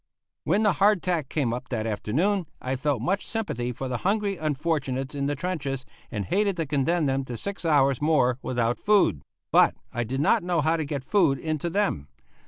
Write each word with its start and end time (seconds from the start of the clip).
When 0.45 0.63
the 0.63 0.73
hardtack 0.81 1.29
came 1.29 1.53
up 1.53 1.69
that 1.69 1.85
afternoon 1.85 2.47
I 2.59 2.75
felt 2.75 3.03
much 3.03 3.23
sympathy 3.27 3.71
for 3.71 3.87
the 3.87 3.97
hungry 3.97 4.35
unfortunates 4.35 5.13
in 5.13 5.27
the 5.27 5.35
trenches 5.35 5.85
and 6.09 6.25
hated 6.25 6.57
to 6.57 6.65
condemn 6.65 7.05
them 7.05 7.23
to 7.25 7.37
six 7.37 7.65
hours 7.65 8.01
more 8.01 8.39
without 8.41 8.79
food; 8.79 9.21
but 9.51 9.75
I 9.93 10.03
did 10.03 10.19
not 10.19 10.41
know 10.41 10.61
how 10.61 10.75
to 10.75 10.85
get 10.85 11.03
food 11.03 11.37
into 11.37 11.69
them. 11.69 12.07